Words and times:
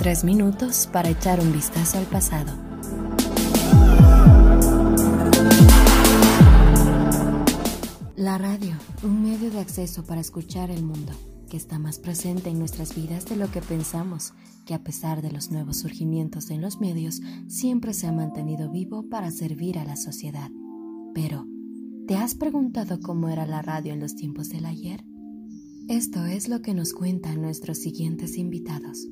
Tres 0.00 0.24
minutos 0.24 0.88
para 0.90 1.10
echar 1.10 1.40
un 1.40 1.52
vistazo 1.52 1.98
al 1.98 2.06
pasado. 2.06 2.50
La 8.16 8.38
radio, 8.38 8.78
un 9.02 9.22
medio 9.22 9.50
de 9.50 9.60
acceso 9.60 10.02
para 10.06 10.22
escuchar 10.22 10.70
el 10.70 10.82
mundo, 10.82 11.12
que 11.50 11.58
está 11.58 11.78
más 11.78 11.98
presente 11.98 12.48
en 12.48 12.58
nuestras 12.58 12.94
vidas 12.94 13.26
de 13.26 13.36
lo 13.36 13.50
que 13.50 13.60
pensamos, 13.60 14.32
que 14.64 14.72
a 14.72 14.82
pesar 14.82 15.20
de 15.20 15.32
los 15.32 15.50
nuevos 15.50 15.76
surgimientos 15.80 16.48
en 16.48 16.62
los 16.62 16.80
medios, 16.80 17.20
siempre 17.46 17.92
se 17.92 18.06
ha 18.06 18.12
mantenido 18.12 18.70
vivo 18.70 19.06
para 19.10 19.30
servir 19.30 19.78
a 19.78 19.84
la 19.84 19.96
sociedad. 19.96 20.50
Pero, 21.12 21.46
¿te 22.06 22.16
has 22.16 22.34
preguntado 22.34 23.00
cómo 23.00 23.28
era 23.28 23.44
la 23.44 23.60
radio 23.60 23.92
en 23.92 24.00
los 24.00 24.16
tiempos 24.16 24.48
del 24.48 24.64
ayer? 24.64 25.04
Esto 25.90 26.24
es 26.24 26.48
lo 26.48 26.62
que 26.62 26.72
nos 26.72 26.94
cuentan 26.94 27.42
nuestros 27.42 27.76
siguientes 27.76 28.38
invitados. 28.38 29.06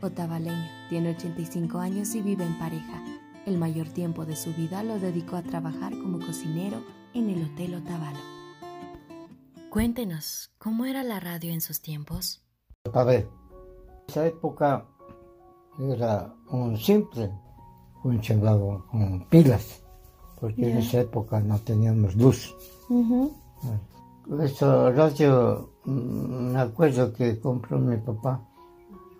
Otavaleño, 0.00 0.68
tiene 0.88 1.10
85 1.10 1.78
años 1.78 2.14
y 2.14 2.22
vive 2.22 2.44
en 2.44 2.58
pareja. 2.58 3.02
El 3.46 3.58
mayor 3.58 3.88
tiempo 3.88 4.24
de 4.24 4.36
su 4.36 4.52
vida 4.54 4.82
lo 4.82 4.98
dedicó 4.98 5.36
a 5.36 5.42
trabajar 5.42 5.92
como 5.92 6.18
cocinero 6.18 6.82
en 7.14 7.30
el 7.30 7.44
Hotel 7.44 7.74
Otavalo. 7.74 8.18
Cuéntenos, 9.70 10.50
¿cómo 10.58 10.84
era 10.84 11.02
la 11.02 11.20
radio 11.20 11.52
en 11.52 11.60
sus 11.60 11.80
tiempos? 11.80 12.42
A 12.92 13.04
ver, 13.04 13.28
esa 14.08 14.26
época 14.26 14.86
era 15.78 16.34
un 16.50 16.76
simple 16.76 17.30
funcionaba 18.02 18.84
con 18.90 19.26
pilas 19.28 19.82
porque 20.40 20.70
en 20.70 20.78
esa 20.78 21.00
época 21.00 21.40
no 21.40 21.58
teníamos 21.58 22.14
luz. 22.14 22.54
Eso 24.40 24.92
radio, 24.92 25.70
mm, 25.84 26.52
me 26.52 26.60
acuerdo 26.60 27.12
que 27.12 27.40
compró 27.40 27.78
mi 27.78 27.96
papá 27.96 28.40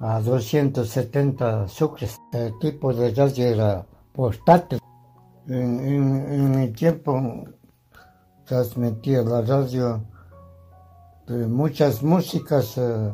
a 0.00 0.20
270 0.20 1.68
sucres. 1.68 2.18
El 2.32 2.58
tipo 2.58 2.92
de 2.92 3.12
radio 3.14 3.46
era 3.46 3.86
portátil. 4.12 4.80
En, 5.48 6.50
mi 6.50 6.68
tiempo 6.72 7.44
transmitía 8.44 9.22
la 9.22 9.42
radio 9.42 10.02
de 11.26 11.46
muchas 11.46 12.02
músicas 12.02 12.78
eh, 12.78 13.12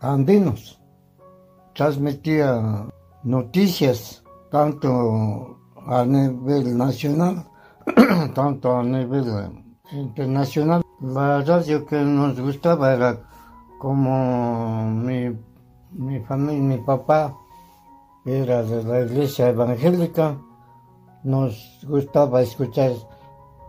andinos. 0.00 0.80
Transmitía 1.74 2.86
noticias, 3.22 4.22
tanto 4.50 5.58
a 5.86 6.04
nivel 6.04 6.76
nacional, 6.76 7.46
tanto 8.34 8.76
a 8.76 8.82
nivel 8.82 9.26
internacional. 9.92 10.82
La 11.00 11.42
radio 11.42 11.86
que 11.86 11.96
nos 11.96 12.38
gustaba 12.40 12.92
era 12.92 13.20
como 13.78 14.90
familia, 16.28 16.62
mi 16.62 16.78
papá 16.78 17.34
era 18.26 18.62
de 18.62 18.84
la 18.84 19.00
iglesia 19.00 19.48
evangélica, 19.48 20.36
nos 21.24 21.54
gustaba 21.88 22.42
escuchar 22.42 22.92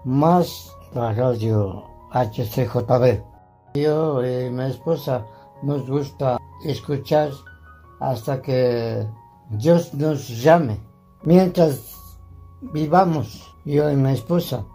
más 0.03 0.75
la 0.93 1.13
radio 1.13 1.85
HCJB. 2.11 3.23
Yo 3.75 4.25
y 4.25 4.49
mi 4.49 4.65
esposa 4.65 5.25
nos 5.63 5.89
gusta 5.89 6.37
escuchar 6.65 7.31
hasta 8.01 8.41
que 8.41 9.07
Dios 9.51 9.93
nos 9.93 10.27
llame. 10.43 10.77
Mientras 11.23 11.95
vivamos, 12.61 13.55
yo 13.65 13.89
y 13.89 13.95
mi 13.95 14.11
esposa, 14.11 14.65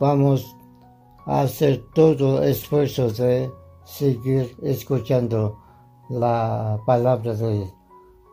vamos 0.00 0.56
a 1.26 1.42
hacer 1.42 1.84
todo 1.94 2.42
esfuerzo 2.42 3.10
de 3.10 3.50
seguir 3.84 4.56
escuchando 4.62 5.67
la 6.08 6.78
palabra 6.86 7.34
del 7.34 7.64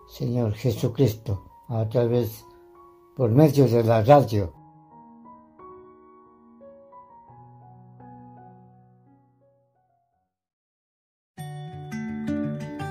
Señor 0.07 0.53
Jesucristo 0.53 1.65
a 1.67 1.87
través, 1.89 2.45
por 3.15 3.31
medio 3.31 3.67
de 3.67 3.83
la 3.83 4.03
radio. 4.03 4.53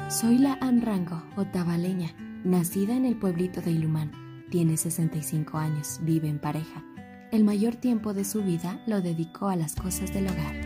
Soy 0.08 0.38
la 0.38 0.58
Anrango, 0.60 1.22
otavaleña, 1.37 2.14
nacida 2.44 2.94
en 2.94 3.04
el 3.04 3.19
pueblito 3.19 3.60
de 3.60 3.72
Ilumán 3.72 4.25
tiene 4.54 4.76
65 4.76 5.58
años, 5.58 5.98
vive 6.03 6.28
en 6.28 6.38
pareja. 6.38 6.84
El 7.32 7.42
mayor 7.42 7.75
tiempo 7.75 8.14
de 8.14 8.25
su 8.25 8.41
vida 8.44 8.81
lo 8.87 9.00
dedicó 9.00 9.48
a 9.48 9.56
las 9.56 9.75
cosas 9.75 10.14
del 10.14 10.28
hogar. 10.28 10.63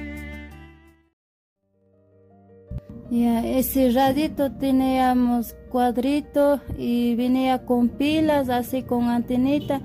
Ya, 3.10 3.46
ese 3.46 3.90
radito 3.90 4.52
teníamos 4.52 5.54
cuadrito 5.70 6.60
y 6.76 7.14
venía 7.14 7.64
con 7.64 7.88
pilas, 7.88 8.50
así 8.50 8.82
con 8.82 9.04
antenita. 9.08 9.80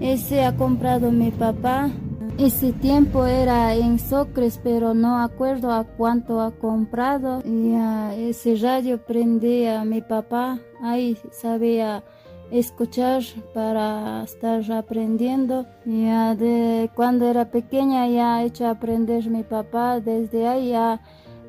Ese 0.00 0.44
ha 0.44 0.56
comprado 0.56 1.10
mi 1.10 1.32
papá. 1.32 1.90
Ese 2.38 2.72
tiempo 2.72 3.26
era 3.26 3.74
en 3.74 3.98
Socres, 3.98 4.60
pero 4.62 4.94
no 4.94 5.18
acuerdo 5.18 5.72
a 5.72 5.82
cuánto 5.82 6.40
ha 6.40 6.52
comprado. 6.52 7.42
Y 7.44 7.74
ese 8.28 8.54
radio 8.54 9.04
prendía 9.04 9.82
mi 9.84 10.00
papá, 10.00 10.60
ahí 10.80 11.18
sabía 11.32 12.04
escuchar 12.52 13.22
para 13.52 14.22
estar 14.22 14.70
aprendiendo. 14.70 15.66
Ya 15.84 16.36
de 16.36 16.88
cuando 16.94 17.28
era 17.28 17.50
pequeña 17.50 18.06
ya 18.06 18.36
ha 18.36 18.44
hecho 18.44 18.68
aprender 18.68 19.28
mi 19.28 19.42
papá, 19.42 19.98
desde 19.98 20.46
ahí 20.46 20.68
ya 20.68 21.00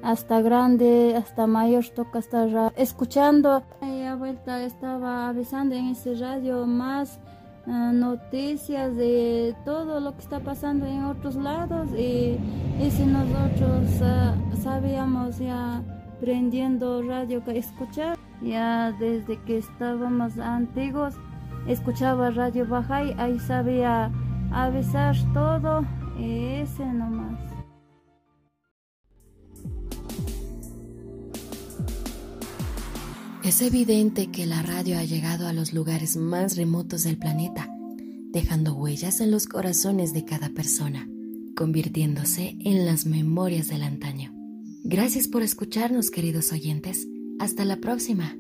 hasta 0.02 0.42
grande, 0.42 1.16
hasta 1.16 1.48
mayor 1.48 1.86
toca 1.90 2.20
estar 2.20 2.74
escuchando. 2.76 3.64
Y 3.82 4.04
a 4.04 4.16
vuelta 4.16 4.64
estaba 4.64 5.30
avisando 5.30 5.76
en 5.76 5.90
ese 5.90 6.16
radio 6.16 6.66
más 6.66 7.20
ah, 7.68 7.92
noticias 7.94 8.96
de 8.96 9.56
todo 9.66 10.00
lo 10.00 10.14
que 10.16 10.22
está 10.22 10.40
pasando 10.40 10.86
en 10.86 11.04
otros 11.04 11.36
lados 11.36 11.90
y, 11.98 12.38
y 12.80 12.92
si 12.92 13.06
nosotros 13.06 14.02
ah, 14.02 14.36
sabíamos 14.62 15.40
ya 15.40 15.82
prendiendo 16.20 17.02
radio 17.02 17.44
que 17.44 17.58
escuchar. 17.58 18.18
Ya 18.42 18.94
desde 18.94 19.38
que 19.44 19.58
estábamos 19.58 20.38
antiguos, 20.40 21.16
escuchaba 21.68 22.30
Radio 22.32 22.66
Bajay, 22.66 23.14
ahí 23.18 23.38
sabía 23.40 24.12
avisar 24.52 25.16
todo, 25.34 25.86
ese 26.18 26.86
nomás. 26.86 27.59
Es 33.50 33.64
evidente 33.64 34.30
que 34.30 34.46
la 34.46 34.62
radio 34.62 35.00
ha 35.00 35.04
llegado 35.04 35.48
a 35.48 35.54
los 35.54 35.74
lugares 35.74 36.18
más 36.18 36.56
remotos 36.56 37.04
del 37.04 37.18
planeta, 37.18 37.68
dejando 38.32 38.76
huellas 38.76 39.22
en 39.22 39.32
los 39.32 39.48
corazones 39.48 40.14
de 40.14 40.24
cada 40.24 40.50
persona, 40.50 41.10
convirtiéndose 41.56 42.58
en 42.60 42.86
las 42.86 43.08
memorias 43.08 43.68
del 43.68 43.82
antaño. 43.82 44.32
Gracias 44.84 45.28
por 45.28 45.42
escucharnos, 45.42 46.12
queridos 46.12 46.52
oyentes. 46.52 47.08
Hasta 47.40 47.66
la 47.66 47.78
próxima. 47.78 48.38